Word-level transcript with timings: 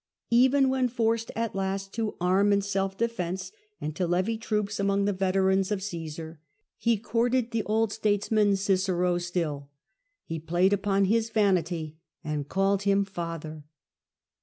Even 0.31 0.67
when 0.69 0.87
forced 0.87 1.29
at 1.35 1.53
last 1.53 1.93
to 1.93 2.15
arm 2.19 2.51
in 2.51 2.63
self 2.63 2.97
defence, 2.97 3.51
and 3.79 3.95
to 3.95 4.07
levy 4.07 4.35
troops 4.35 4.79
among 4.79 5.05
the 5.05 5.13
veterans 5.13 5.69
of 5.71 5.83
Caesar, 5.83 6.39
he 6.79 6.97
courted 6.97 7.51
the 7.51 7.61
old 7.65 7.93
statesman 7.93 8.55
still; 8.55 9.69
he 10.25 10.39
played 10.39 10.73
upon 10.73 11.05
his 11.05 11.29
vanity, 11.29 11.97
and 12.23 12.49
called 12.49 12.79
B.c. 12.79 12.91
44 12.95 12.95
31* 12.95 12.97
Introductio7t, 12.97 12.97
3 12.97 12.99
him 13.03 13.13
father. 13.13 13.63